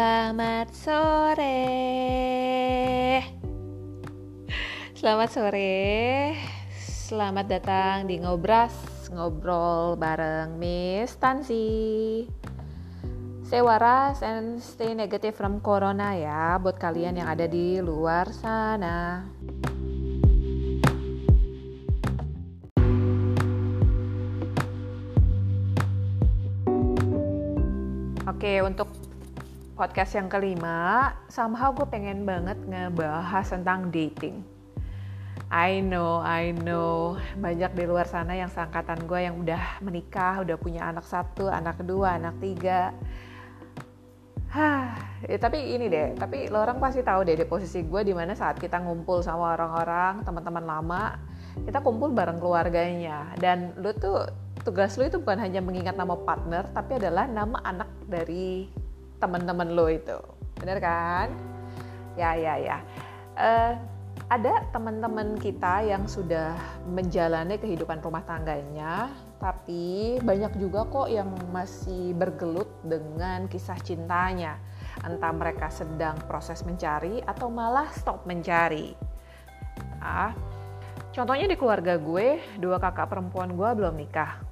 [0.00, 1.60] Selamat sore.
[4.96, 5.76] Selamat sore.
[6.80, 8.72] Selamat datang di Ngobras,
[9.12, 12.24] ngobrol bareng Miss Tansi.
[13.44, 19.28] Stay waras and stay negative from corona ya buat kalian yang ada di luar sana.
[28.24, 28.88] Oke, untuk
[29.80, 34.44] podcast yang kelima, somehow gue pengen banget ngebahas tentang dating.
[35.48, 40.60] I know, I know, banyak di luar sana yang seangkatan gue yang udah menikah, udah
[40.60, 42.92] punya anak satu, anak kedua, anak tiga.
[44.52, 48.12] Hah, ya, tapi ini deh, tapi lo orang pasti tahu deh di posisi gue di
[48.12, 51.16] mana saat kita ngumpul sama orang-orang, teman-teman lama,
[51.64, 54.28] kita kumpul bareng keluarganya, dan lo tuh
[54.60, 58.68] tugas lo itu bukan hanya mengingat nama partner tapi adalah nama anak dari
[59.20, 60.16] teman-teman lo itu.
[60.58, 61.28] Benar kan?
[62.16, 62.78] Ya ya ya.
[63.36, 63.72] Uh,
[64.30, 66.54] ada teman-teman kita yang sudah
[66.86, 69.10] menjalani kehidupan rumah tangganya
[69.40, 74.60] tapi banyak juga kok yang masih bergelut dengan kisah cintanya.
[75.00, 78.92] Entah mereka sedang proses mencari atau malah stop mencari.
[80.04, 80.36] Ah
[81.10, 84.44] contohnya di keluarga gue dua kakak perempuan gue belum nikah.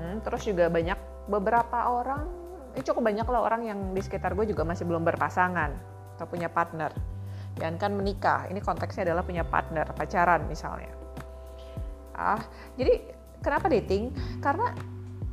[0.00, 0.96] Hmm, terus juga banyak
[1.28, 2.24] beberapa orang,
[2.74, 5.70] ini cukup banyak lah orang yang di sekitar gue juga masih belum berpasangan
[6.16, 6.92] atau punya partner.
[7.58, 10.94] Dan kan menikah, ini konteksnya adalah punya partner, pacaran misalnya.
[12.14, 12.40] Ah,
[12.78, 13.00] jadi
[13.42, 14.14] kenapa dating?
[14.38, 14.70] Karena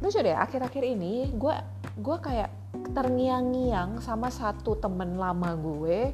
[0.01, 1.55] lucu deh, akhir-akhir ini gue
[1.97, 2.49] gue kayak
[2.93, 6.13] terngiang-ngiang sama satu temen lama gue.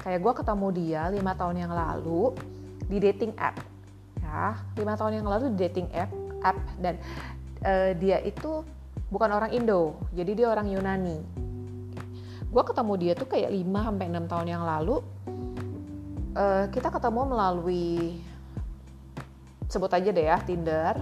[0.00, 2.32] Kayak gue ketemu dia lima tahun yang lalu
[2.86, 3.58] di dating app.
[4.22, 6.10] Ya, lima tahun yang lalu di dating app,
[6.46, 6.94] app dan
[7.66, 8.62] uh, dia itu
[9.10, 11.18] bukan orang Indo, jadi dia orang Yunani.
[12.50, 14.96] Gue ketemu dia tuh kayak 5 sampai 6 tahun yang lalu.
[16.30, 18.22] Uh, kita ketemu melalui
[19.66, 20.98] sebut aja deh ya Tinder.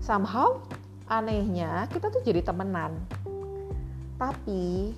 [0.00, 0.60] Somehow
[1.08, 2.96] anehnya kita tuh jadi temenan.
[4.20, 4.92] Tapi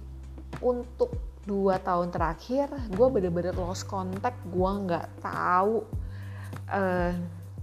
[0.62, 1.14] untuk
[1.46, 5.86] dua tahun terakhir gue bener-bener lost contact gue nggak tahu
[6.74, 7.14] uh,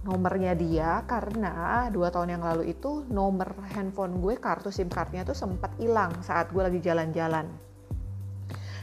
[0.04, 5.32] nomornya dia karena dua tahun yang lalu itu nomor handphone gue kartu sim cardnya tuh
[5.32, 7.48] sempat hilang saat gue lagi jalan-jalan.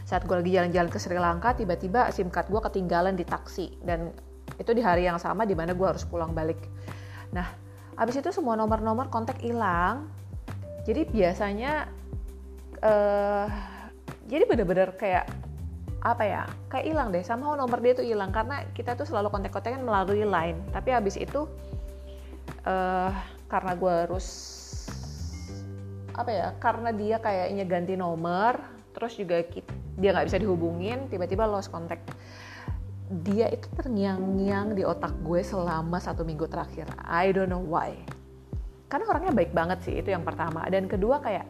[0.03, 3.79] Saat gue lagi jalan-jalan ke Sri Lanka tiba-tiba sim card gue ketinggalan di taksi.
[3.85, 4.09] Dan
[4.57, 6.57] itu di hari yang sama di mana gue harus pulang balik.
[7.31, 7.45] Nah
[8.01, 10.09] abis itu semua nomor-nomor kontak hilang.
[10.89, 11.85] Jadi biasanya
[12.81, 13.47] uh,
[14.25, 15.29] jadi bener-bener kayak
[16.01, 17.21] apa ya kayak hilang deh.
[17.21, 20.57] Sama nomor dia tuh hilang karena kita tuh selalu kontak-kontakan melalui line.
[20.73, 21.45] Tapi habis itu
[22.65, 23.11] uh,
[23.47, 24.27] karena gue harus
[26.11, 28.59] apa ya karena dia kayaknya ganti nomor
[28.91, 29.39] terus juga
[29.95, 32.11] dia nggak bisa dihubungin tiba-tiba lost contact.
[33.11, 36.87] Dia itu terngiang-ngiang di otak gue selama satu minggu terakhir.
[37.03, 37.93] I don't know why.
[38.87, 40.63] Karena orangnya baik banget sih itu yang pertama.
[40.71, 41.47] Dan kedua kayak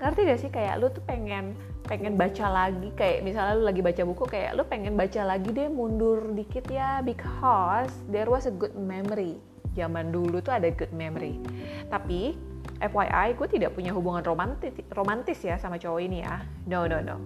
[0.00, 1.52] ngerti gak sih kayak lu tuh pengen
[1.88, 5.72] pengen baca lagi kayak misalnya lu lagi baca buku kayak lu pengen baca lagi deh
[5.72, 9.40] mundur dikit ya because there was a good memory.
[9.72, 11.40] Zaman dulu tuh ada good memory.
[11.88, 12.36] Tapi
[12.78, 16.44] FYI gue tidak punya hubungan romantis romantis ya sama cowok ini ya.
[16.68, 17.16] No no no.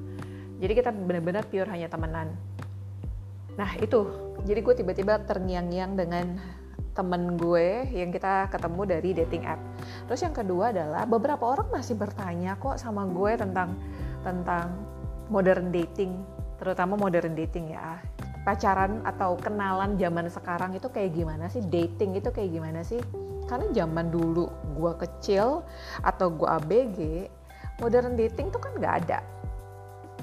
[0.62, 2.30] Jadi kita benar-benar pure hanya temenan.
[3.58, 4.06] Nah itu.
[4.46, 6.38] Jadi gue tiba-tiba terngiang-ngiang dengan
[6.92, 9.60] temen gue yang kita ketemu dari dating app.
[10.06, 13.74] Terus yang kedua adalah beberapa orang masih bertanya kok sama gue tentang
[14.22, 14.72] tentang
[15.28, 16.22] modern dating,
[16.58, 17.98] terutama modern dating ya.
[18.42, 21.62] Pacaran atau kenalan zaman sekarang itu kayak gimana sih?
[21.62, 22.98] Dating itu kayak gimana sih?
[23.46, 25.62] Karena zaman dulu gue kecil
[26.02, 26.98] atau gue ABG,
[27.78, 29.20] modern dating tuh kan nggak ada.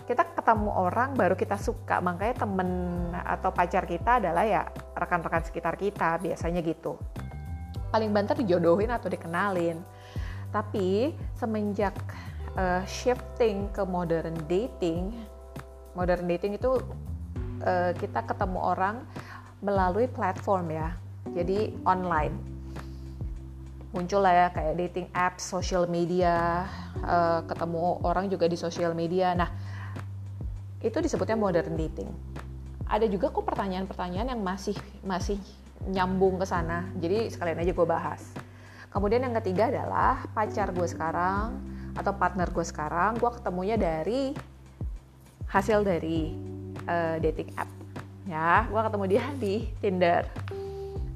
[0.03, 2.69] Kita ketemu orang baru kita suka, makanya temen
[3.13, 4.65] atau pacar kita adalah ya
[4.97, 6.97] rekan-rekan sekitar kita, biasanya gitu.
[7.93, 9.79] Paling banter dijodohin atau dikenalin.
[10.49, 11.93] Tapi semenjak
[12.59, 15.15] uh, shifting ke modern dating,
[15.95, 16.83] modern dating itu
[17.63, 19.07] uh, kita ketemu orang
[19.63, 20.95] melalui platform ya,
[21.31, 22.35] jadi online.
[23.89, 26.69] Muncul lah ya kayak dating apps, social media,
[27.01, 29.33] uh, ketemu orang juga di social media.
[29.33, 29.49] Nah,
[30.85, 32.11] itu disebutnya modern dating.
[32.85, 35.41] Ada juga kok pertanyaan-pertanyaan yang masih masih
[35.89, 36.85] nyambung ke sana.
[37.01, 38.21] Jadi sekalian aja gue bahas.
[38.93, 44.33] Kemudian yang ketiga adalah pacar gue sekarang atau partner gue sekarang gue ketemunya dari
[45.49, 46.35] hasil dari
[46.85, 47.69] uh, dating app.
[48.29, 50.23] Ya gue ketemu dia di Tinder.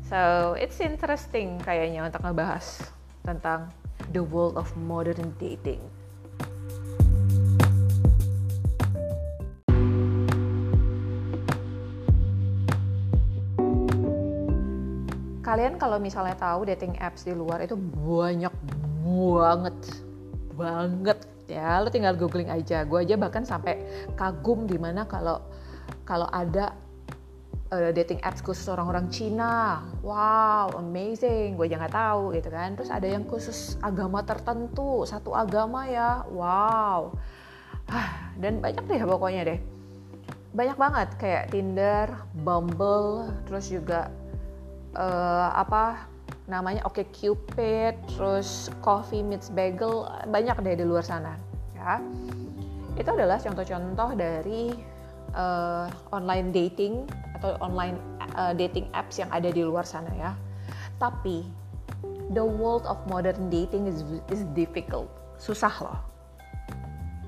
[0.09, 2.91] So it's interesting kayaknya untuk ngebahas
[3.23, 3.71] tentang
[4.11, 5.81] the world of modern dating.
[15.43, 18.49] Kalian kalau misalnya tahu dating apps di luar itu banyak
[19.05, 20.02] banget
[20.55, 21.19] banget.
[21.49, 22.87] Ya lo tinggal googling aja.
[22.87, 23.83] Gue aja bahkan sampai
[24.15, 25.43] kagum di mana kalau
[26.07, 26.71] kalau ada
[27.73, 29.83] uh, dating apps khusus orang-orang Cina.
[30.05, 31.59] Wow amazing.
[31.59, 32.77] Gue aja nggak tahu gitu kan.
[32.79, 36.23] Terus ada yang khusus agama tertentu satu agama ya.
[36.31, 37.17] Wow.
[38.41, 39.59] Dan banyak deh pokoknya deh.
[40.53, 41.09] Banyak banget.
[41.19, 42.07] Kayak Tinder,
[42.45, 44.07] Bumble, terus juga
[44.95, 46.12] uh, apa
[46.47, 51.39] namanya Oke okay Cupid, terus Coffee Meets Bagel, banyak deh di luar sana
[51.75, 51.99] ya.
[52.99, 54.75] Itu adalah contoh-contoh dari
[55.33, 57.07] uh, online dating
[57.39, 57.97] atau online
[58.35, 60.31] uh, dating apps yang ada di luar sana ya.
[60.99, 61.47] Tapi
[62.35, 65.07] the world of modern dating is is difficult,
[65.39, 66.12] susah loh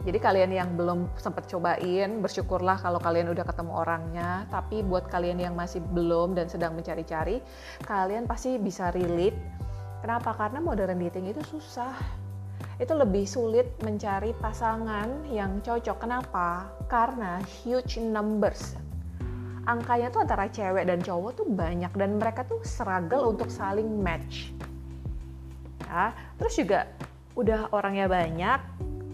[0.05, 4.45] jadi kalian yang belum sempat cobain, bersyukurlah kalau kalian udah ketemu orangnya.
[4.53, 7.41] Tapi buat kalian yang masih belum dan sedang mencari-cari,
[7.89, 9.33] kalian pasti bisa relate.
[10.05, 10.37] Kenapa?
[10.37, 11.97] Karena modern dating itu susah.
[12.77, 15.97] Itu lebih sulit mencari pasangan yang cocok.
[15.97, 16.69] Kenapa?
[16.85, 18.77] Karena huge numbers.
[19.65, 24.53] Angkanya tuh antara cewek dan cowok tuh banyak dan mereka tuh struggle untuk saling match.
[25.89, 26.85] Ya, terus juga
[27.33, 28.61] udah orangnya banyak,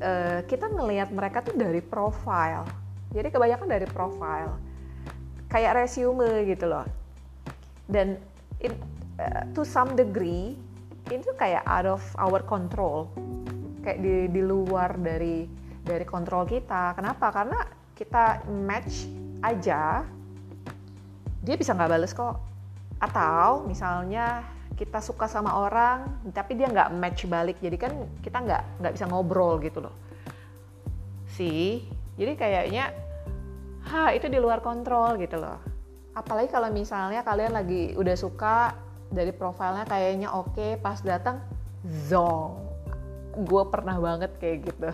[0.02, 2.66] uh, kita ngelihat mereka tuh dari profile.
[3.14, 4.58] Jadi kebanyakan dari profile.
[5.48, 6.86] Kayak resume gitu loh.
[7.88, 8.18] Dan
[8.60, 8.74] in,
[9.22, 10.58] uh, to some degree
[11.08, 13.08] itu kayak out of our control.
[13.86, 15.46] Kayak di di luar dari
[15.82, 16.98] dari kontrol kita.
[16.98, 17.30] Kenapa?
[17.34, 17.60] Karena
[17.98, 19.06] kita match
[19.42, 20.06] aja
[21.42, 22.38] dia bisa nggak bales kok.
[23.02, 24.46] Atau misalnya
[24.82, 27.62] kita suka sama orang tapi dia nggak match balik.
[27.62, 27.94] Jadi kan
[28.26, 29.94] kita nggak nggak bisa ngobrol gitu loh.
[31.30, 31.86] Sih
[32.18, 32.90] jadi kayaknya
[33.94, 35.62] ha itu di luar kontrol gitu loh.
[36.18, 38.74] Apalagi kalau misalnya kalian lagi udah suka
[39.14, 41.38] dari profilnya kayaknya oke okay, pas datang
[42.10, 42.58] zong.
[43.38, 44.90] Gue pernah banget kayak gitu.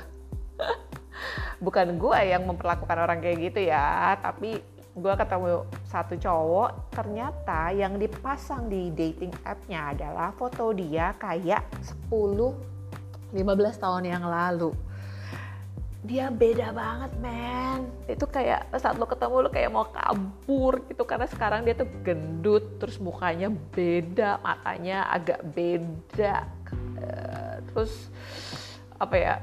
[1.66, 4.60] Bukan gue yang memperlakukan orang kayak gitu ya tapi
[4.98, 11.62] gue ketemu satu cowok ternyata yang dipasang di dating appnya adalah foto dia kayak
[12.10, 12.18] 10
[13.30, 13.38] 15
[13.78, 14.74] tahun yang lalu
[16.02, 21.30] dia beda banget men itu kayak saat lo ketemu lo kayak mau kabur gitu karena
[21.30, 26.48] sekarang dia tuh gendut terus mukanya beda matanya agak beda
[26.98, 28.10] uh, terus
[28.98, 29.36] apa ya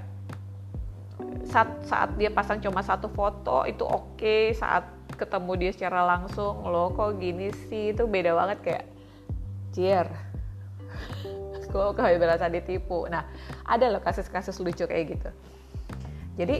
[1.46, 4.50] saat saat dia pasang cuma satu foto itu oke okay.
[4.56, 7.94] saat ketemu dia secara langsung lo kok gini sih?
[7.94, 8.84] Itu beda banget kayak
[9.74, 10.06] cier
[11.74, 13.10] gue kayak berasa ditipu.
[13.10, 13.26] Nah
[13.66, 15.30] ada loh kasus-kasus lucu kayak gitu.
[16.38, 16.56] Jadi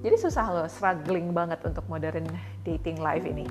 [0.00, 2.26] jadi susah loh struggling banget untuk modern
[2.66, 3.46] dating life ini.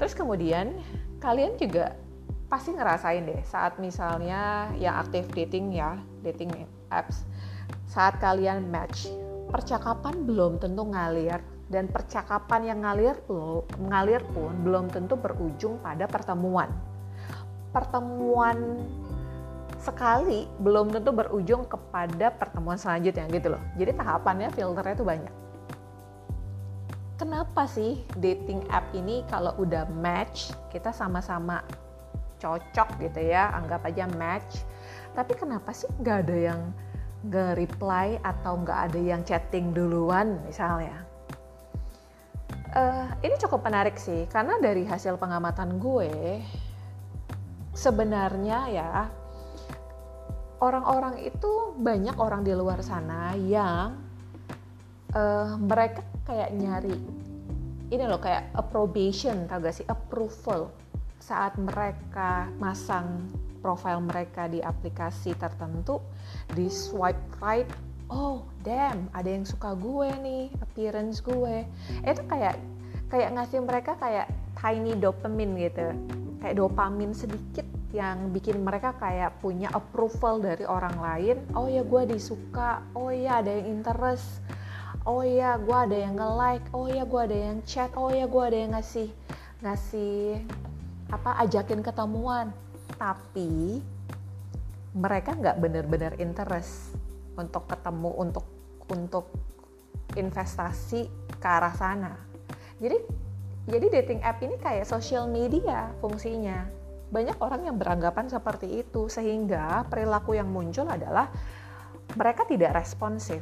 [0.00, 0.74] Terus kemudian
[1.22, 1.94] kalian juga
[2.50, 6.52] pasti ngerasain deh saat misalnya yang aktif dating ya dating
[6.92, 7.24] apps
[7.88, 9.10] saat kalian match
[9.50, 11.40] percakapan belum tentu ngalir
[11.74, 13.18] dan percakapan yang ngalir
[13.82, 16.70] mengalir pun belum tentu berujung pada pertemuan.
[17.74, 18.78] Pertemuan
[19.82, 23.62] sekali belum tentu berujung kepada pertemuan selanjutnya gitu loh.
[23.74, 25.34] Jadi tahapannya filternya itu banyak.
[27.18, 31.66] Kenapa sih dating app ini kalau udah match kita sama-sama
[32.38, 34.62] cocok gitu ya, anggap aja match.
[35.14, 36.60] Tapi kenapa sih nggak ada yang
[37.24, 41.13] nggak reply atau nggak ada yang chatting duluan misalnya?
[42.74, 46.42] Uh, ini cukup menarik sih karena dari hasil pengamatan gue
[47.74, 48.90] sebenarnya ya
[50.62, 53.98] orang-orang itu banyak orang di luar sana yang
[55.14, 56.98] uh, mereka kayak nyari
[57.92, 59.86] ini loh kayak approbation tau gak sih?
[59.86, 60.72] Approval
[61.20, 63.28] saat mereka masang
[63.62, 66.00] profile mereka di aplikasi tertentu
[66.52, 67.68] di swipe right
[68.08, 71.64] oh damn ada yang suka gue nih appearance gue.
[72.04, 72.56] Itu kayak
[73.08, 75.92] kayak ngasih mereka kayak tiny dopamine gitu.
[76.40, 81.36] Kayak dopamin sedikit yang bikin mereka kayak punya approval dari orang lain.
[81.54, 82.82] Oh ya gue disuka.
[82.92, 84.42] Oh ya ada yang interest.
[85.06, 86.66] Oh ya gue ada yang nge-like.
[86.74, 87.92] Oh ya gue ada yang chat.
[87.94, 89.08] Oh ya gue ada yang ngasih
[89.62, 90.42] ngasih
[91.08, 92.50] apa ajakin ketemuan.
[92.98, 93.80] Tapi
[94.94, 96.93] mereka nggak bener-bener interest
[97.34, 98.46] untuk ketemu untuk
[98.90, 99.30] untuk
[100.14, 102.14] investasi ke arah sana.
[102.78, 102.98] Jadi
[103.64, 106.68] jadi dating app ini kayak social media fungsinya.
[107.08, 111.30] Banyak orang yang beranggapan seperti itu sehingga perilaku yang muncul adalah
[112.18, 113.40] mereka tidak responsif.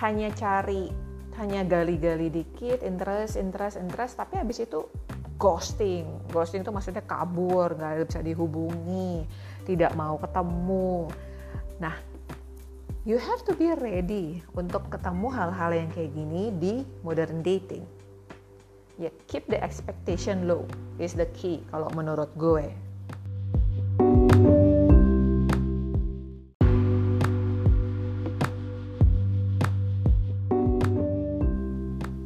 [0.00, 0.90] Hanya cari
[1.34, 4.86] hanya gali-gali dikit, interest, interest, interest, tapi habis itu
[5.34, 9.26] ghosting ghosting itu maksudnya kabur nggak bisa dihubungi
[9.66, 11.10] tidak mau ketemu
[11.82, 11.94] nah
[13.04, 17.84] you have to be ready untuk ketemu hal-hal yang kayak gini di modern dating.
[18.96, 20.64] Ya keep the expectation low
[20.96, 22.64] is the key kalau menurut gue.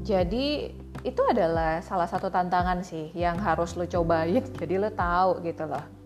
[0.06, 4.46] Jadi itu adalah salah satu tantangan sih yang harus lo cobain.
[4.54, 5.97] Jadi lo tahu gitu loh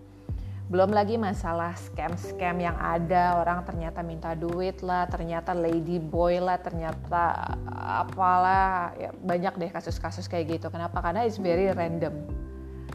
[0.73, 6.57] belum lagi masalah scam-scam yang ada orang ternyata minta duit lah ternyata lady boy lah
[6.65, 8.97] ternyata apalah.
[8.97, 10.73] Ya, banyak deh kasus-kasus kayak gitu.
[10.73, 11.05] Kenapa?
[11.05, 12.25] Karena it's very random.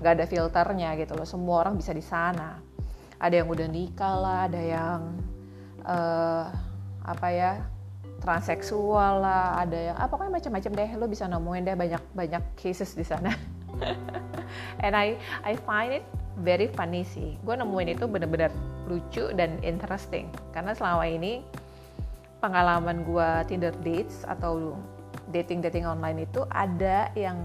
[0.02, 1.30] Nggak ada filternya gitu loh.
[1.30, 2.58] Semua orang bisa di sana.
[3.22, 5.00] Ada yang udah nikah lah ada yang
[5.86, 6.50] uh,
[7.06, 7.62] apa ya
[8.26, 10.90] transseksual lah, ada yang apa pokoknya macam-macam deh.
[10.98, 13.30] Lo bisa nemuin deh banyak banyak cases di sana.
[14.82, 17.38] And I I find it very funny sih.
[17.42, 18.54] Gue nemuin itu bener-bener
[18.86, 20.30] lucu dan interesting.
[20.54, 21.42] Karena selama ini
[22.38, 24.78] pengalaman gue Tinder dates atau
[25.34, 27.38] dating dating online itu ada yang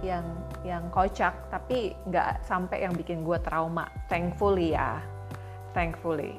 [0.00, 0.24] yang
[0.64, 3.90] yang kocak tapi nggak sampai yang bikin gue trauma.
[4.06, 5.02] Thankfully ya.
[5.74, 6.38] Thankfully.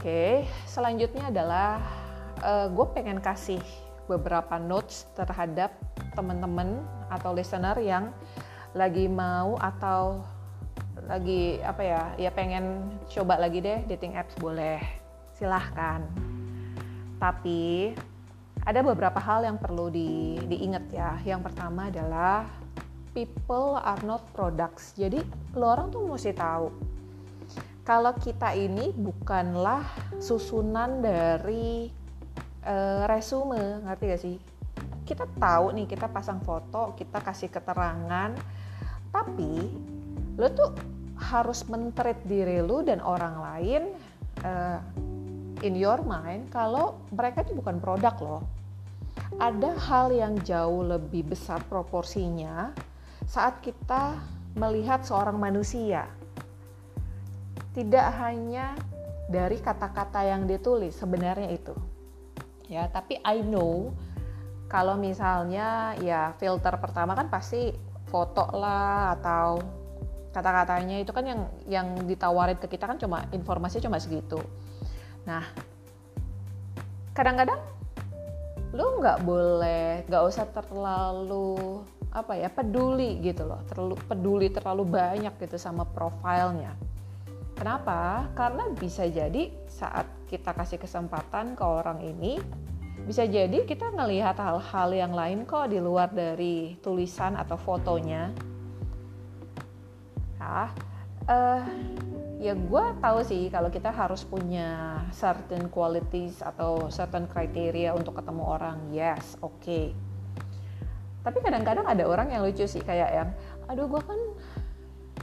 [0.00, 1.84] Oke selanjutnya adalah
[2.40, 3.60] uh, eh, gue pengen kasih
[4.08, 5.70] beberapa notes terhadap
[6.18, 6.82] teman-teman
[7.12, 8.10] atau listener yang
[8.74, 10.22] lagi mau atau
[11.10, 14.78] lagi apa ya ya pengen coba lagi deh dating apps boleh.
[15.34, 16.04] Silahkan.
[17.18, 17.92] Tapi
[18.60, 21.16] ada beberapa hal yang perlu di, diingat ya.
[21.24, 22.44] Yang pertama adalah
[23.16, 24.92] people are not products.
[24.94, 25.20] Jadi
[25.56, 26.68] lo orang tuh mesti tahu.
[27.82, 29.82] Kalau kita ini bukanlah
[30.20, 31.90] susunan dari
[32.62, 34.36] uh, resume ngerti gak sih?
[35.02, 38.59] Kita tahu nih kita pasang foto kita kasih keterangan
[39.10, 39.68] tapi
[40.38, 40.70] lo tuh
[41.20, 43.82] harus mentreat diri lo dan orang lain
[44.46, 44.80] uh,
[45.60, 48.42] in your mind kalau mereka itu bukan produk loh
[49.38, 52.74] ada hal yang jauh lebih besar proporsinya
[53.30, 54.18] saat kita
[54.58, 56.10] melihat seorang manusia.
[57.70, 58.74] Tidak hanya
[59.30, 61.74] dari kata-kata yang ditulis sebenarnya itu.
[62.66, 63.94] Ya tapi I know
[64.66, 67.70] kalau misalnya ya filter pertama kan pasti
[68.10, 69.62] foto lah atau
[70.34, 70.98] kata-katanya.
[70.98, 71.40] Itu kan yang
[71.70, 74.42] yang ditawarin ke kita kan cuma informasi cuma segitu.
[75.24, 75.46] Nah
[77.14, 77.62] kadang-kadang
[78.74, 83.62] lu nggak boleh nggak usah terlalu apa ya peduli gitu loh.
[83.70, 86.74] Terlalu peduli terlalu banyak gitu sama profilnya.
[87.54, 88.24] Kenapa?
[88.32, 92.40] Karena bisa jadi saat kita kasih kesempatan ke orang ini
[93.04, 98.30] bisa jadi kita ngelihat hal-hal yang lain kok di luar dari tulisan atau fotonya
[100.40, 100.70] ah
[101.28, 101.62] uh,
[102.40, 108.42] ya gue tahu sih kalau kita harus punya certain qualities atau certain criteria untuk ketemu
[108.48, 109.92] orang yes oke okay.
[111.20, 113.28] tapi kadang-kadang ada orang yang lucu sih kayak yang
[113.68, 114.20] aduh gue kan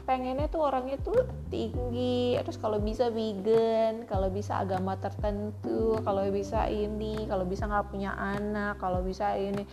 [0.08, 2.40] pengennya tuh orangnya tuh tinggi.
[2.40, 8.16] Terus kalau bisa vegan kalau bisa agama tertentu kalau bisa ini kalau bisa nggak punya
[8.16, 9.68] anak kalau bisa ini.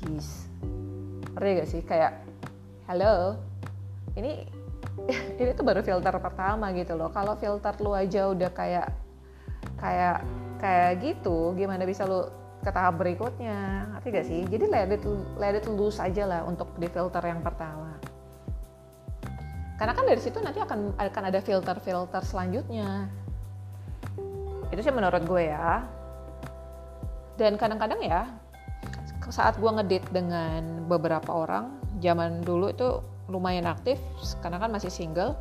[0.00, 0.48] Jeez.
[1.36, 1.82] Ngerti gak sih?
[1.84, 2.24] Kayak
[2.88, 3.36] hello
[4.16, 4.48] ini
[5.40, 7.12] ini tuh baru filter pertama gitu loh.
[7.12, 8.88] Kalau filter lu aja udah kayak
[9.76, 10.24] kayak
[10.56, 12.24] kayak gitu gimana bisa lu
[12.64, 13.92] ke tahap berikutnya?
[13.92, 14.40] Ngerti gak sih?
[14.48, 15.04] Jadi let it,
[15.36, 17.86] let it loose aja lah untuk di filter yang pertama
[19.76, 23.12] karena kan dari situ nanti akan akan ada filter-filter selanjutnya.
[24.72, 25.84] Itu sih menurut gue ya.
[27.36, 28.24] Dan kadang-kadang ya
[29.28, 33.98] saat gue ngedate dengan beberapa orang zaman dulu itu lumayan aktif
[34.38, 35.34] karena kan masih single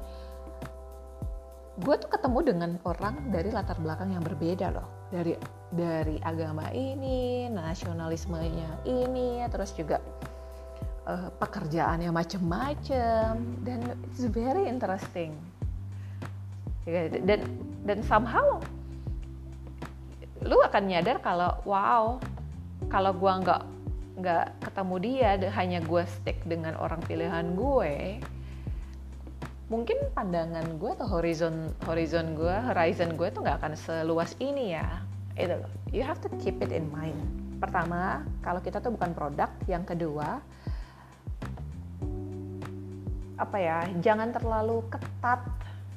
[1.75, 4.87] gue tuh ketemu dengan orang dari latar belakang yang berbeda loh.
[5.11, 5.35] Dari
[5.75, 9.99] dari agama ini nasionalismenya ini terus juga
[11.05, 11.29] uh,
[12.01, 13.31] yang macem-macem.
[13.63, 15.37] Dan it's very interesting.
[16.85, 17.41] Dan
[17.85, 18.61] dan somehow
[20.45, 22.21] lu akan nyadar kalau wow
[22.93, 23.61] kalau gua nggak
[24.15, 28.23] nggak ketemu dia hanya gue stick dengan orang pilihan gue
[29.67, 35.03] mungkin pandangan gue atau horizon horizon gue horizon gue tuh nggak akan seluas ini ya.
[35.35, 35.57] Itu
[35.91, 37.17] you have to keep it in mind.
[37.59, 40.39] Pertama kalau kita tuh bukan produk yang kedua
[43.35, 45.43] apa ya jangan terlalu ketat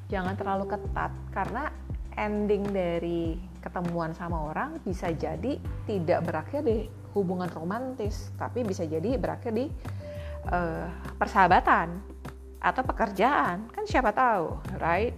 [0.08, 1.12] jangan terlalu ketat.
[1.30, 1.68] Karena
[2.16, 9.16] ending dari ketemuan sama orang bisa jadi tidak berakhir di hubungan romantis tapi bisa jadi
[9.20, 9.70] berakhir di
[10.50, 10.88] uh,
[11.20, 12.00] persahabatan
[12.58, 13.70] atau pekerjaan.
[13.70, 15.14] Kan siapa tahu right?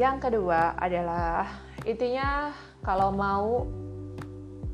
[0.00, 3.64] Yang kedua adalah intinya kalau mau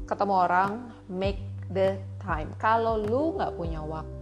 [0.06, 0.72] ketemu orang
[1.10, 1.42] make
[1.74, 2.50] the time.
[2.58, 4.16] Kalau lu nggak punya waktu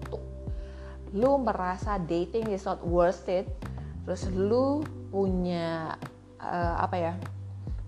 [1.15, 3.47] lu merasa dating is not worth it
[4.03, 4.83] terus lu
[5.15, 5.95] punya
[6.43, 7.15] uh, apa ya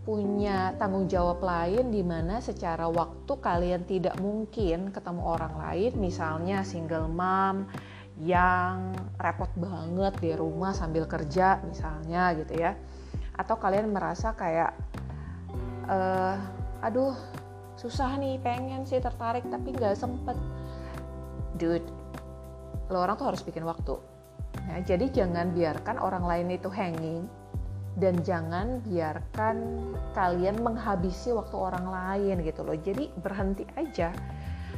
[0.07, 6.63] punya tanggung jawab lain di mana secara waktu kalian tidak mungkin ketemu orang lain misalnya
[6.63, 7.67] single mom
[8.23, 12.79] yang repot banget di rumah sambil kerja misalnya gitu ya
[13.37, 14.73] atau kalian merasa kayak
[15.89, 16.37] uh,
[16.81, 17.17] aduh
[17.77, 20.37] susah nih pengen sih tertarik tapi nggak sempet.
[21.57, 21.89] Dude
[22.93, 23.99] lo orang tuh harus bikin waktu.
[24.67, 27.29] Ya, jadi jangan biarkan orang lain itu hanging
[27.97, 29.57] dan jangan biarkan
[30.13, 32.77] kalian menghabisi waktu orang lain gitu loh.
[32.77, 34.13] Jadi berhenti aja.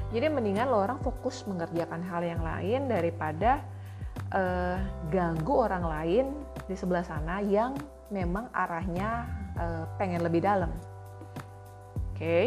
[0.09, 3.61] Jadi mendingan lo orang fokus mengerjakan hal yang lain daripada
[4.33, 4.81] uh,
[5.13, 6.27] ganggu orang lain
[6.65, 7.77] di sebelah sana yang
[8.09, 10.73] memang arahnya uh, pengen lebih dalam
[12.13, 12.45] oke okay?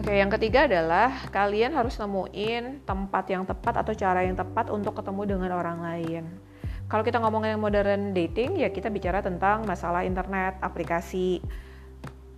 [0.00, 4.98] Oke, yang ketiga adalah kalian harus nemuin tempat yang tepat atau cara yang tepat untuk
[4.98, 6.26] ketemu dengan orang lain.
[6.90, 11.38] Kalau kita ngomongin modern dating, ya kita bicara tentang masalah internet, aplikasi.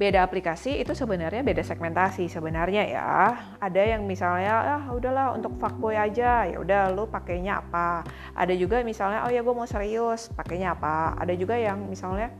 [0.00, 3.36] Beda aplikasi itu sebenarnya beda segmentasi sebenarnya ya.
[3.60, 8.02] Ada yang misalnya, ah udahlah untuk fuckboy aja, ya udah lu pakainya apa.
[8.34, 11.14] Ada juga misalnya, oh ya gue mau serius, pakainya apa.
[11.20, 12.32] Ada juga yang misalnya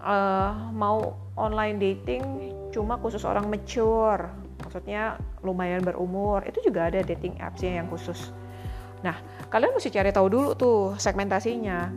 [0.00, 2.24] uh, mau online dating
[2.72, 4.30] cuma khusus orang mature.
[4.62, 6.46] Maksudnya lumayan berumur.
[6.48, 8.32] Itu juga ada dating apps yang khusus.
[9.04, 9.16] Nah
[9.52, 11.92] kalian mesti cari tahu dulu tuh segmentasinya.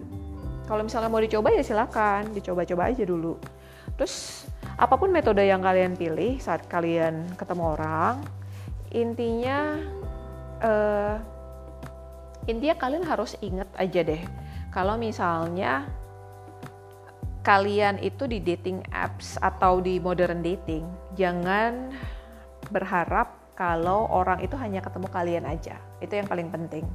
[0.70, 3.40] Kalau misalnya mau dicoba ya silakan dicoba-coba aja dulu.
[3.98, 4.46] Terus
[4.80, 8.24] apa pun metode yang kalian pilih saat kalian ketemu orang
[8.96, 9.76] intinya
[10.64, 11.20] uh,
[12.48, 14.24] intinya kalian harus inget aja deh
[14.72, 15.84] kalau misalnya
[17.44, 20.88] kalian itu di dating apps atau di modern dating
[21.20, 21.92] jangan
[22.72, 25.76] berharap kalau orang itu hanya ketemu kalian aja.
[26.00, 26.88] Itu yang paling penting.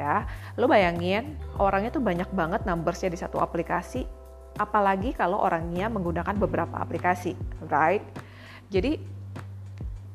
[0.00, 0.24] Ya,
[0.56, 4.08] lo bayangin orangnya tuh banyak banget numbersnya di satu aplikasi,
[4.56, 7.36] apalagi kalau orangnya menggunakan beberapa aplikasi,
[7.68, 8.04] right?
[8.72, 8.96] Jadi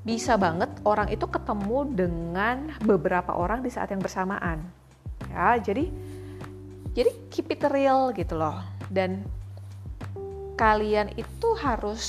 [0.08, 4.64] bisa banget orang itu ketemu dengan beberapa orang di saat yang bersamaan.
[5.28, 5.92] Ya, jadi
[6.96, 8.64] jadi keep it real gitu loh.
[8.88, 9.28] Dan
[10.58, 12.04] kalian itu harus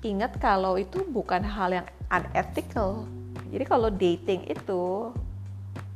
[0.00, 3.04] ingat kalau itu bukan hal yang unethical.
[3.52, 5.12] Jadi kalau dating itu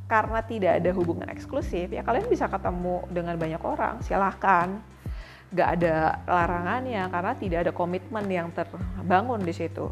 [0.07, 4.79] karena tidak ada hubungan eksklusif, ya kalian bisa ketemu dengan banyak orang, silahkan.
[5.55, 9.87] Gak ada larangannya karena tidak ada komitmen yang terbangun di situ.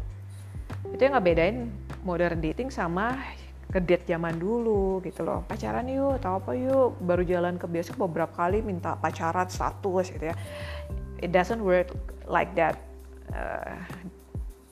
[0.92, 1.72] Itu yang ngebedain
[2.04, 3.16] modern dating sama
[3.72, 5.42] kedate zaman dulu gitu loh.
[5.48, 10.30] Pacaran yuk, tahu apa yuk, baru jalan ke bioskop beberapa kali minta pacaran status gitu
[10.30, 10.36] ya.
[11.18, 11.90] It doesn't work
[12.28, 12.78] like that
[13.32, 13.80] uh,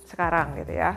[0.07, 0.95] sekarang gitu ya.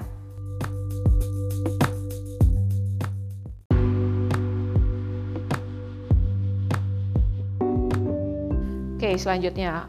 [9.07, 9.87] Oke, selanjutnya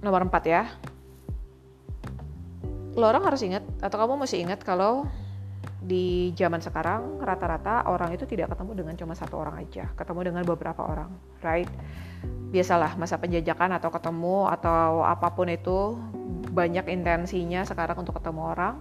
[0.00, 0.64] nomor 4 ya.
[2.96, 5.04] Lo orang harus ingat atau kamu mesti ingat kalau
[5.84, 10.48] di zaman sekarang rata-rata orang itu tidak ketemu dengan cuma satu orang aja, ketemu dengan
[10.48, 11.12] beberapa orang,
[11.44, 11.68] right?
[12.48, 16.00] Biasalah masa penjajakan atau ketemu atau apa pun itu
[16.48, 18.80] banyak intensinya sekarang untuk ketemu orang.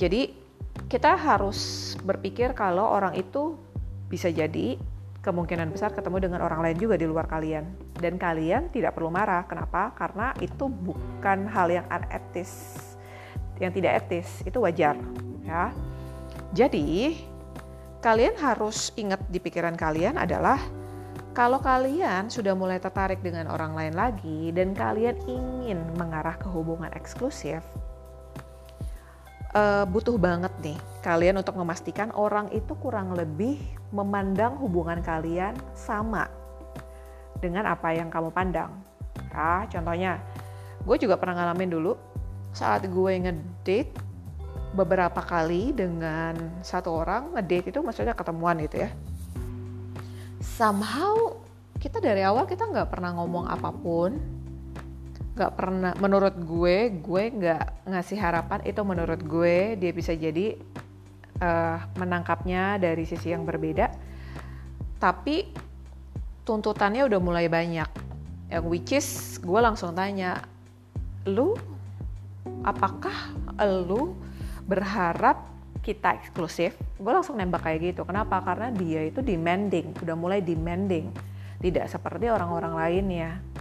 [0.00, 0.32] Jadi
[0.88, 3.60] kita harus berpikir kalau orang itu
[4.08, 4.80] bisa jadi
[5.22, 7.94] kemungkinan besar ketemu dengan orang lain juga di luar kalian.
[7.94, 9.46] Dan kalian tidak perlu marah.
[9.46, 9.94] Kenapa?
[9.94, 12.50] Karena itu bukan hal yang unetis
[13.62, 14.98] yang tidak etis itu wajar
[15.46, 15.70] ya.
[16.50, 17.14] Jadi
[18.02, 20.58] kalian harus ingat di pikiran kalian adalah
[21.32, 26.92] kalau kalian sudah mulai tertarik dengan orang lain lagi dan kalian ingin mengarah ke hubungan
[26.92, 27.64] eksklusif,
[29.56, 33.60] uh, butuh banget nih kalian untuk memastikan orang itu kurang lebih
[33.92, 36.28] memandang hubungan kalian sama
[37.42, 38.70] dengan apa yang kamu pandang.
[39.34, 40.22] Ya, contohnya,
[40.86, 41.92] gue juga pernah ngalamin dulu
[42.54, 43.92] saat gue ngedate
[44.72, 48.90] beberapa kali dengan satu orang ngedate itu maksudnya ketemuan gitu ya
[50.40, 51.36] somehow
[51.76, 54.16] kita dari awal kita nggak pernah ngomong apa pun
[55.32, 60.60] nggak pernah menurut gue gue nggak ngasih harapan itu menurut gue dia bisa jadi
[61.40, 63.88] uh, menangkapnya dari sisi yang berbeda.
[65.00, 65.48] Tapi
[66.44, 67.88] tuntutannya udah mulai banyak.
[68.52, 69.08] Yang which is
[69.40, 70.44] gue langsung tanya
[71.24, 71.56] lu
[72.66, 73.32] apakah
[73.88, 74.12] lu
[74.68, 75.48] berharap
[75.80, 76.76] kita eksklusif?
[77.00, 78.04] Gue langsung nembak kayak gitu.
[78.04, 78.44] Kenapa?
[78.44, 81.08] Karena dia itu demanding udah mulai demanding.
[81.56, 83.51] Tidak seperti orang-orang lainnya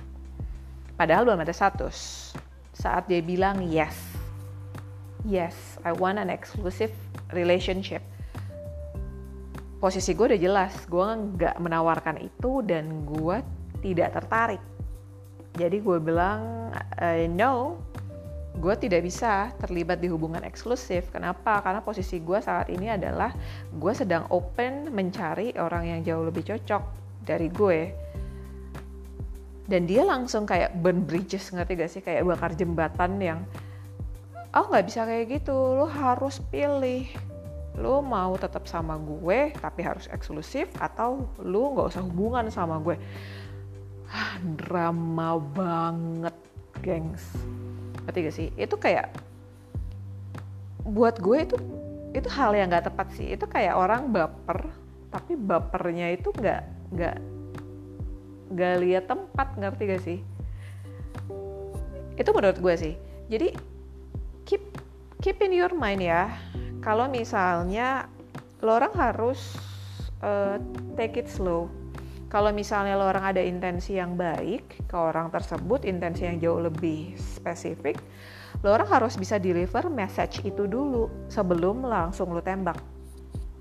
[1.02, 2.30] padahal belum ada status
[2.78, 3.98] saat dia bilang yes
[5.26, 6.94] yes I want an exclusive
[7.34, 8.06] relationship
[9.82, 13.42] posisi gue udah jelas gue nggak menawarkan itu dan gue
[13.82, 14.62] tidak tertarik
[15.58, 16.70] jadi gue bilang
[17.02, 17.82] uh, no
[18.62, 21.08] gue tidak bisa terlibat di hubungan eksklusif.
[21.08, 21.64] Kenapa?
[21.64, 23.32] Karena posisi gue saat ini adalah
[23.72, 26.84] gue sedang open mencari orang yang jauh lebih cocok
[27.24, 28.11] dari gue.
[29.72, 32.02] Dan dia langsung kayak burn bridges, ngerti gak sih?
[32.04, 33.40] Kayak bakar jembatan yang,
[34.52, 37.08] oh nggak bisa kayak gitu, lo harus pilih.
[37.80, 43.00] Lo mau tetap sama gue, tapi harus eksklusif, atau lo nggak usah hubungan sama gue.
[44.12, 46.36] Ah, drama banget,
[46.84, 47.24] gengs
[48.06, 49.08] ngerti gak sih itu kayak
[50.82, 51.56] buat gue itu
[52.12, 54.68] itu hal yang nggak tepat sih itu kayak orang baper
[55.14, 57.18] tapi bapernya itu nggak nggak
[58.52, 60.20] nggak lihat tempat ngerti gak sih
[62.20, 62.94] itu menurut gue sih
[63.32, 63.56] jadi
[64.44, 64.62] keep
[65.24, 66.28] keep in your mind ya
[66.84, 68.06] kalau misalnya
[68.62, 69.58] lo orang harus
[70.22, 70.60] uh,
[71.00, 71.72] take it slow
[72.32, 77.12] kalau misalnya lo orang ada intensi yang baik ke orang tersebut, intensi yang jauh lebih
[77.20, 78.00] spesifik,
[78.64, 82.80] lo orang harus bisa deliver message itu dulu sebelum langsung lo tembak.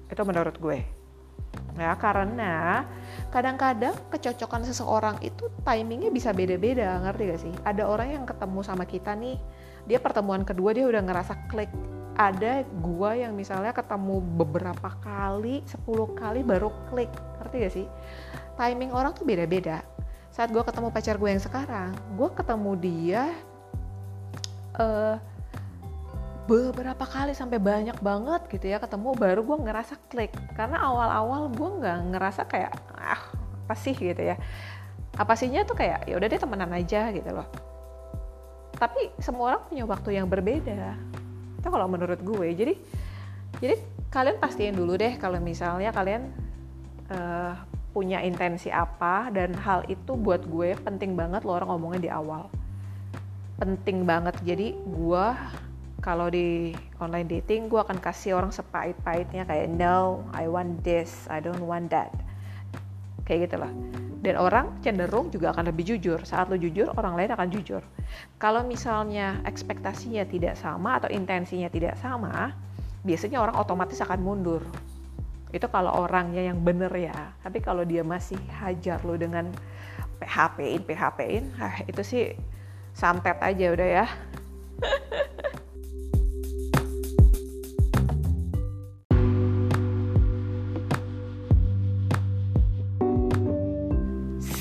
[0.06, 0.99] Itu menurut gue.
[1.78, 2.84] Ya, karena
[3.30, 7.54] kadang-kadang kecocokan seseorang itu timingnya bisa beda-beda, ngerti gak sih?
[7.62, 9.38] Ada orang yang ketemu sama kita nih,
[9.86, 11.70] dia pertemuan kedua dia udah ngerasa klik,
[12.18, 17.86] ada gua yang misalnya ketemu beberapa kali, 10 kali baru klik, ngerti gak sih?
[18.60, 19.80] timing orang tuh beda-beda
[20.28, 23.24] saat gue ketemu pacar gue yang sekarang gue ketemu dia
[24.76, 25.16] uh,
[26.48, 30.32] beberapa kali sampai banyak banget gitu ya ketemu baru gue ngerasa klik.
[30.56, 33.22] Karena awal-awal gue nggak ngerasa kayak ah
[33.66, 33.94] apa sih?
[33.94, 34.36] gitu ya.
[35.18, 37.46] Apa sihnya tuh kayak ya udah deh temenan aja gitu loh.
[38.78, 40.96] Tapi semua orang punya waktu yang berbeda.
[41.60, 42.48] Itu kalau menurut gue.
[42.56, 42.74] Jadi
[43.60, 43.74] jadi
[44.10, 46.32] kalian pastiin dulu deh kalau misalnya kalian
[47.12, 47.54] uh,
[47.90, 52.48] punya intensi apa dan hal itu buat gue penting banget lo orang ngomongnya di awal.
[53.58, 54.38] Penting banget.
[54.40, 55.26] Jadi gue
[56.00, 61.44] kalau di online dating gue akan kasih orang sepahit-pahitnya kayak no I want this I
[61.44, 62.12] don't want that.
[63.24, 63.72] Kayak gitu lah
[64.20, 66.20] dan orang cenderung juga akan lebih jujur.
[66.28, 67.80] Saat lo jujur orang lain akan jujur.
[68.36, 72.52] Kalau misalnya ekspektasinya tidak sama atau intensinya tidak sama
[73.00, 74.60] biasanya orang otomatis akan mundur.
[75.56, 77.32] Itu kalau orangnya yang bener ya.
[77.40, 79.48] Tapi kalau dia masih hajar lo dengan
[80.20, 81.44] PHP-in PHP-in
[81.88, 82.24] itu sih
[82.92, 84.06] santet aja udah ya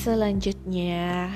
[0.09, 1.29] selanjutnya.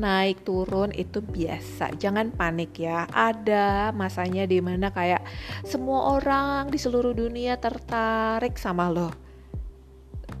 [0.00, 1.92] Naik turun itu biasa.
[2.00, 3.04] Jangan panik ya.
[3.12, 5.20] Ada masanya di mana kayak
[5.60, 9.12] semua orang di seluruh dunia tertarik sama lo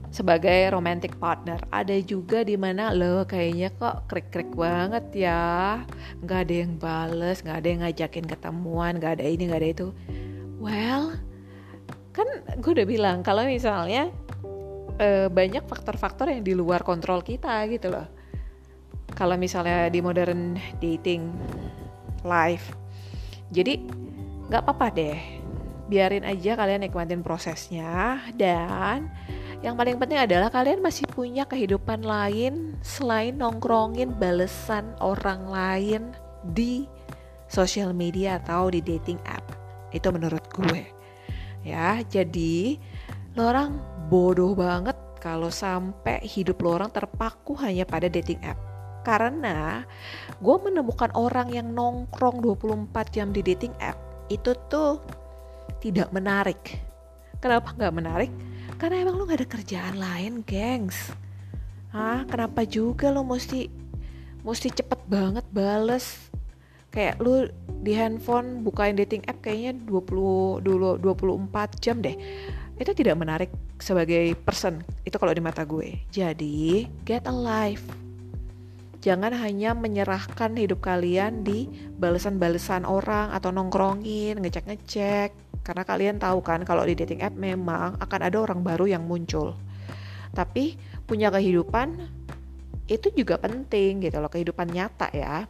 [0.08, 1.60] sebagai romantic partner.
[1.68, 5.84] Ada juga di mana lo kayaknya kok krik-krik banget ya.
[6.24, 9.88] Nggak ada yang bales nggak ada yang ngajakin ketemuan nggak ada ini nggak ada itu.
[10.56, 11.20] Well
[12.16, 12.26] kan
[12.58, 14.10] gue udah bilang kalau misalnya
[14.98, 18.06] e, banyak faktor-faktor yang di luar kontrol kita gitu loh.
[19.14, 21.32] Kalau misalnya di modern dating
[22.26, 22.76] life
[23.48, 23.80] jadi
[24.48, 25.20] nggak apa-apa deh.
[25.88, 29.08] Biarin aja kalian nikmatin prosesnya dan
[29.64, 36.02] yang paling penting adalah kalian masih punya kehidupan lain selain nongkrongin balesan orang lain
[36.52, 36.84] di
[37.48, 39.42] social media atau di dating app.
[39.90, 40.84] Itu menurut gue.
[41.64, 42.76] Ya jadi
[43.32, 48.56] lo orang bodoh banget kalau sampai hidup lo orang terpaku hanya pada dating app
[49.06, 49.88] karena
[50.40, 53.96] gue menemukan orang yang nongkrong 24 jam di dating app
[54.28, 55.00] itu tuh
[55.80, 56.60] tidak menarik.
[57.40, 58.32] Kenapa nggak menarik?
[58.76, 61.14] Karena emang lo gak ada kerjaan lain, gengs.
[61.88, 63.70] Hah, kenapa juga lo mesti
[64.44, 66.30] mesti cepet banget bales
[66.94, 67.48] kayak lu
[67.84, 72.16] di handphone bukain dating app kayaknya 20 dulu 24 jam deh
[72.78, 73.50] itu tidak menarik
[73.82, 75.98] sebagai person itu kalau di mata gue.
[76.14, 77.84] Jadi get a life.
[78.98, 85.46] Jangan hanya menyerahkan hidup kalian di balesan-balesan orang atau nongkrongin, ngecek-ngecek.
[85.66, 89.52] karena kalian tahu kan kalau di dating app memang akan ada orang baru yang muncul.
[90.32, 92.08] Tapi punya kehidupan
[92.88, 95.44] itu juga penting gitu loh kehidupan nyata ya.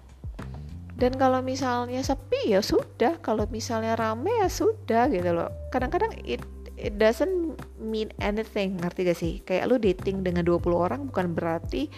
[0.98, 3.22] Dan kalau misalnya sepi ya sudah.
[3.22, 5.46] Kalau misalnya rame ya sudah gitu loh.
[5.70, 6.42] Kadang-kadang it
[6.78, 9.34] it doesn't mean anything ngerti gak sih?
[9.42, 11.90] Kayak lu dating dengan 20 orang bukan berarti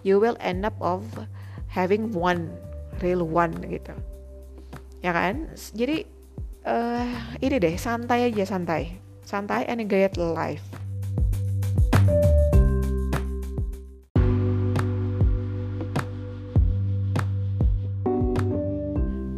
[0.00, 1.04] you will end up of
[1.68, 2.48] having one
[3.04, 3.92] real one gitu.
[5.04, 5.52] Ya kan?
[5.76, 6.08] Jadi
[6.64, 7.12] uh,
[7.44, 8.96] ini deh santai aja santai.
[9.22, 10.64] Santai and get life.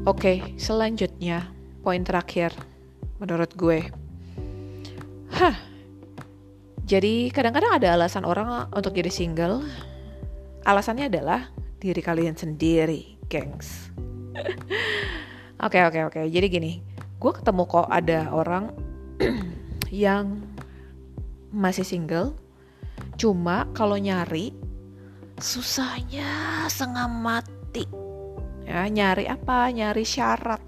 [0.04, 1.48] Oke, okay, selanjutnya
[1.80, 2.52] poin terakhir
[3.16, 4.03] menurut gue.
[5.34, 5.56] Hah.
[6.84, 9.66] Jadi kadang-kadang ada alasan orang untuk jadi single.
[10.62, 11.50] Alasannya adalah
[11.82, 13.90] diri kalian sendiri, gengs.
[15.64, 16.20] Oke, oke, oke.
[16.28, 16.72] Jadi gini,
[17.16, 18.68] gue ketemu kok ada orang
[19.88, 20.44] yang
[21.48, 22.36] masih single.
[23.16, 24.52] Cuma kalau nyari
[25.40, 27.86] susahnya setengah mati
[28.64, 30.62] ya nyari apa nyari syarat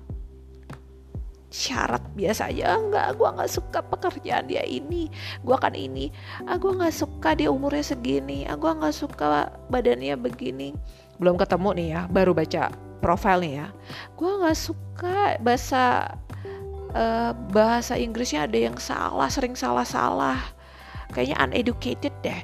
[1.46, 5.08] syarat biasa aja enggak gue nggak suka pekerjaan dia ini.
[5.46, 6.10] Gue akan ini.
[6.44, 8.44] Ah gue nggak suka dia umurnya segini.
[8.46, 10.74] Ah gue nggak suka badannya begini.
[11.16, 13.66] Belum ketemu nih ya baru baca profil nih ya.
[14.18, 16.14] Gue nggak suka bahasa
[16.92, 20.40] uh, bahasa Inggrisnya ada yang salah sering salah-salah.
[21.14, 22.40] Kayaknya uneducated deh.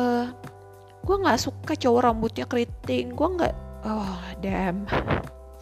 [0.00, 0.32] Uh,
[1.04, 3.12] gue nggak suka cowok rambutnya keriting.
[3.12, 4.84] Gue nggak oh damn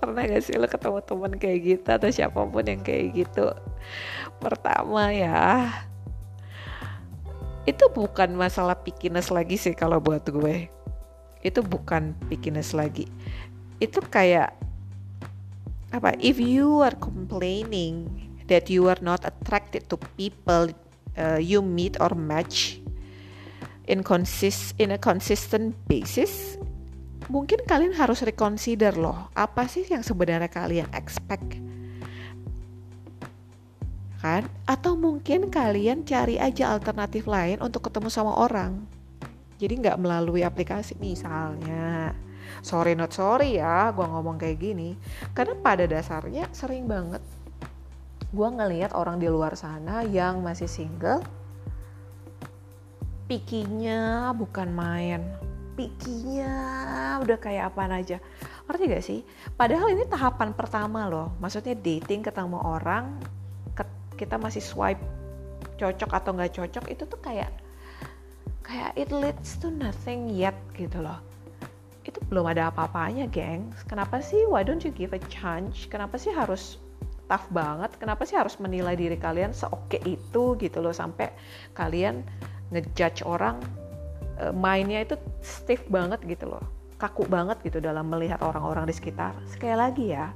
[0.09, 3.53] pernah gak sih lo ketemu teman kayak gitu atau siapa pun yang kayak gitu?
[4.41, 5.69] Pertama ya
[7.69, 10.73] itu bukan masalah pickiness lagi sih kalau buat gue.
[11.45, 13.05] Itu bukan pickiness lagi.
[13.77, 14.57] Itu kayak
[15.93, 18.09] apa if you are complaining
[18.49, 20.73] that you are not attracted to people
[21.21, 22.81] uh, you meet or match
[23.89, 26.61] in consist in a consistent basis
[27.29, 31.61] mungkin kalian harus reconsider loh apa sih yang sebenarnya kalian expect?
[34.19, 34.51] Kan?
[34.67, 38.83] Atau mungkin kalian cari aja alternatif lain untuk ketemu sama orang.
[39.63, 42.17] Jadi nggak melalui aplikasi misalnya.
[42.65, 44.99] Sorry not sorry ya gue ngomong kayak gini.
[45.37, 47.23] Karena pada dasarnya sering banget
[48.29, 51.25] gue ngelihat orang di luar sana yang masih single
[53.25, 55.25] pikinya bukan main
[55.79, 56.53] pikinya
[57.23, 58.19] udah kayak apa aja.
[58.67, 59.21] Ngerti gak sih?
[59.55, 61.31] Padahal ini tahapan pertama loh.
[61.39, 63.15] Maksudnya dating ketemu orang
[64.19, 64.99] kita masih swipe
[65.79, 67.55] cocok atau nggak cocok itu tuh kayak
[68.67, 71.23] kayak it leads to nothing yet gitu loh.
[72.03, 73.71] Itu belum ada apa-apanya geng.
[73.87, 75.87] Kenapa sih why don't you give a chance?
[75.87, 76.83] Kenapa sih harus
[77.31, 77.95] tough banget?
[77.97, 81.31] Kenapa sih harus menilai diri kalian seoke itu gitu loh sampai
[81.79, 82.27] kalian
[82.75, 83.63] ngejudge orang
[84.55, 86.63] mainnya itu stiff banget gitu loh.
[86.99, 89.35] Kaku banget gitu dalam melihat orang-orang di sekitar.
[89.47, 90.31] Sekali lagi ya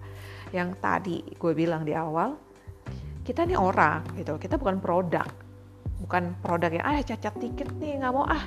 [0.54, 2.38] yang tadi gue bilang di awal
[3.22, 4.38] kita nih orang gitu.
[4.38, 5.26] Kita bukan produk.
[6.02, 8.26] Bukan produk yang ah cacat tiket nih nggak mau.
[8.26, 8.46] Ah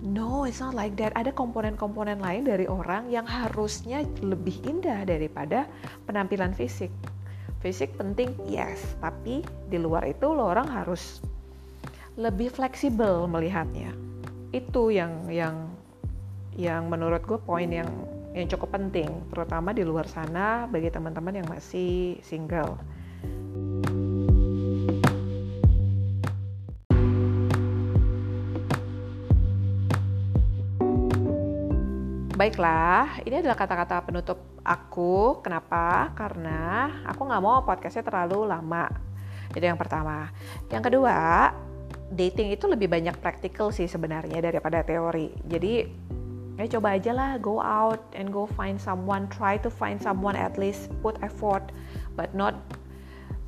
[0.00, 1.12] no it's not like that.
[1.16, 5.68] Ada komponen-komponen lain dari orang yang harusnya lebih indah daripada
[6.08, 6.92] penampilan fisik.
[7.60, 8.96] Fisik penting yes.
[9.04, 11.20] Tapi di luar itu lo orang harus
[12.16, 14.09] lebih fleksibel melihatnya
[14.50, 15.70] itu yang yang
[16.58, 17.86] yang menurut gue poin yang
[18.34, 22.78] yang cukup penting terutama di luar sana bagi teman-teman yang masih single.
[32.40, 35.44] Baiklah, ini adalah kata-kata penutup aku.
[35.44, 36.08] Kenapa?
[36.16, 38.88] Karena aku nggak mau podcastnya terlalu lama.
[39.52, 40.32] Itu yang pertama.
[40.72, 41.52] Yang kedua,
[42.10, 45.30] dating itu lebih banyak praktikal sih sebenarnya daripada teori.
[45.46, 45.86] Jadi
[46.60, 50.58] ya coba aja lah go out and go find someone, try to find someone at
[50.58, 51.72] least put effort
[52.18, 52.58] but not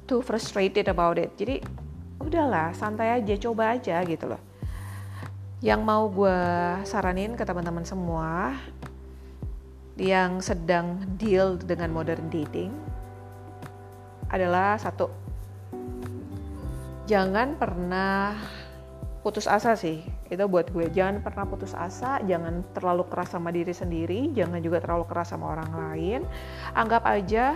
[0.06, 1.34] too frustrated about it.
[1.36, 1.60] Jadi
[2.22, 4.40] udahlah santai aja, coba aja gitu loh.
[5.62, 6.38] Yang mau gue
[6.86, 8.58] saranin ke teman-teman semua
[10.00, 12.72] yang sedang deal dengan modern dating
[14.32, 15.21] adalah satu
[17.12, 18.32] jangan pernah
[19.20, 20.00] putus asa sih
[20.32, 24.80] itu buat gue jangan pernah putus asa jangan terlalu keras sama diri sendiri jangan juga
[24.80, 26.20] terlalu keras sama orang lain
[26.72, 27.52] anggap aja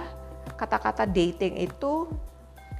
[0.61, 2.05] kata-kata dating itu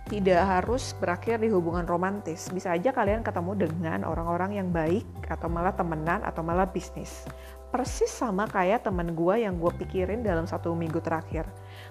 [0.07, 2.47] tidak harus berakhir di hubungan romantis.
[2.55, 7.27] Bisa aja kalian ketemu dengan orang-orang yang baik atau malah temenan atau malah bisnis.
[7.75, 11.43] Persis sama kayak temen gue yang gue pikirin dalam satu minggu terakhir.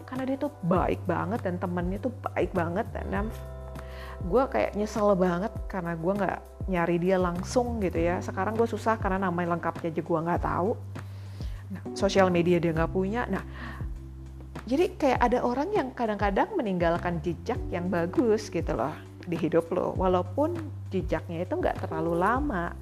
[0.08, 3.28] Karena dia tuh baik banget dan temennya tuh baik banget dan I'm
[4.23, 6.39] gue kayak nyesel banget karena gue nggak
[6.71, 8.21] nyari dia langsung gitu ya.
[8.23, 10.71] Sekarang gue susah karena nama lengkapnya aja gue nggak tahu.
[11.65, 13.25] Nah, sosial media dia nggak punya.
[13.25, 13.43] Nah
[14.65, 18.93] jadi kayak ada orang yang kadang-kadang meninggalkan jejak yang bagus gitu loh
[19.25, 19.93] di hidup lo.
[19.93, 20.58] Walaupun
[20.89, 22.73] jejaknya itu nggak terlalu lama.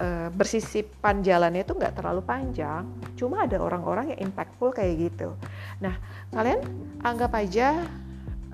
[0.00, 2.88] E, bersisipan jalannya itu nggak terlalu panjang.
[3.20, 5.36] Cuma ada orang-orang yang impactful kayak gitu.
[5.84, 6.00] Nah
[6.32, 6.64] kalian
[7.04, 7.84] anggap aja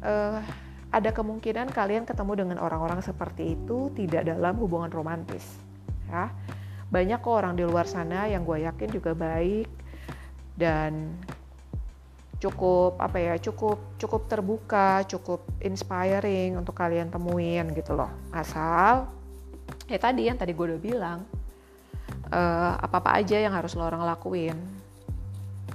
[0.02, 0.42] uh,
[0.88, 5.44] ada kemungkinan kalian ketemu dengan orang-orang seperti itu tidak dalam hubungan romantis
[6.08, 6.32] ya.
[6.88, 9.68] Banyak kok orang di luar sana yang gue yakin juga baik
[10.56, 11.12] dan
[12.38, 18.08] cukup apa ya cukup cukup terbuka cukup inspiring untuk kalian temuin gitu loh.
[18.32, 19.12] Asal
[19.84, 21.18] ya tadi yang tadi gue udah bilang
[22.32, 24.56] uh, eh, apa apa aja yang harus lo orang lakuin.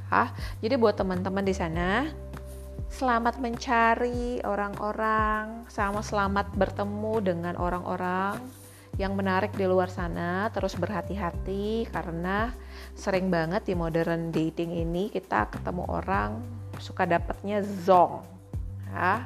[0.10, 0.34] Ah
[0.66, 2.10] jadi buat teman-teman di sana
[2.94, 8.38] selamat mencari orang-orang, sama selamat bertemu dengan orang-orang
[9.02, 10.54] yang menarik di luar sana.
[10.54, 12.54] Terus berhati-hati karena
[12.94, 16.42] sering banget di modern dating ini kita ketemu orang
[16.78, 18.22] suka dapatnya zong.
[18.94, 19.26] Ya.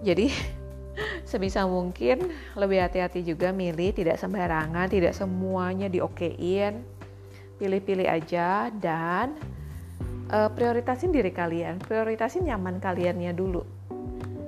[0.00, 0.32] Jadi
[1.30, 6.80] sebisa mungkin lebih hati-hati juga milih, tidak sembarangan, tidak semuanya diokein.
[7.60, 9.36] Pilih-pilih aja dan
[10.30, 13.62] uh, prioritasin diri kalian, prioritasin nyaman kaliannya dulu.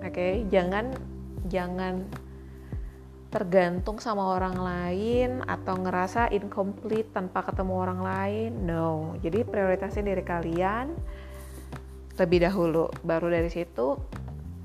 [0.03, 0.33] Oke, okay?
[0.51, 0.95] jangan
[1.51, 2.07] jangan
[3.33, 8.51] tergantung sama orang lain atau ngerasa incomplete tanpa ketemu orang lain.
[8.69, 10.93] No, jadi prioritasin diri kalian
[12.21, 12.93] lebih dahulu.
[13.03, 13.97] Baru dari situ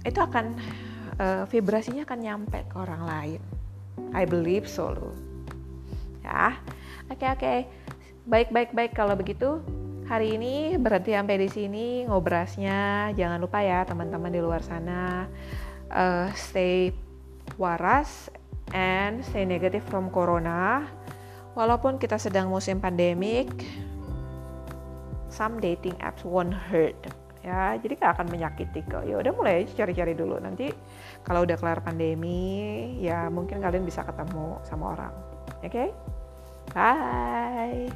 [0.04, 0.46] itu akan
[1.20, 3.42] uh, vibrasinya akan nyampe ke orang lain.
[4.14, 4.94] I believe so
[6.22, 6.60] Ya.
[7.08, 7.40] Oke okay, oke.
[7.40, 7.60] Okay.
[8.28, 9.64] Baik baik baik kalau begitu
[10.08, 13.12] Hari ini berhenti sampai di sini ngobrasnya.
[13.12, 15.28] Jangan lupa ya teman-teman di luar sana
[15.91, 16.96] uh, stay
[17.60, 18.32] waras
[18.72, 20.88] and stay negative from corona.
[21.60, 23.52] Walaupun kita sedang musim pandemik,
[25.28, 26.96] some dating apps won't hurt
[27.46, 30.67] ya jadi gak akan menyakiti kok ya udah mulai cari-cari dulu nanti
[31.24, 35.13] kalau udah kelar pandemi ya mungkin kalian bisa ketemu sama orang
[35.63, 35.88] oke okay?
[36.76, 37.88] bye